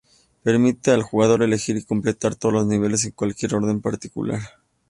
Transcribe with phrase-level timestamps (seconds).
[0.41, 4.39] Permite al jugador elegir y completar todos los niveles en cualquier orden particular.